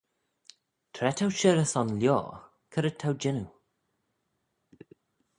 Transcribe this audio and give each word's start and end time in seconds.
Tra 0.95 1.09
t'ou 1.13 1.29
shirrey 1.37 1.69
son 1.71 1.89
lioar, 1.99 2.29
c'red 2.71 2.95
t'ou 2.97 3.13
jannoo? 3.21 3.49